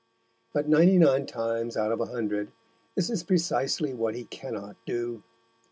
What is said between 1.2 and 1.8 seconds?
times